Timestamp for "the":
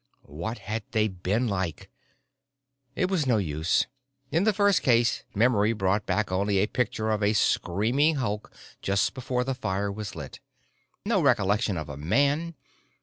4.45-4.51, 9.43-9.53